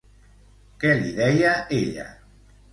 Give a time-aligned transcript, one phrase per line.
[0.85, 1.53] Què li deia
[1.83, 2.11] ella?